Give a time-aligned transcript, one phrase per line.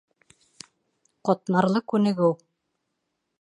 [1.29, 2.31] Ҡатмарлы күнегеү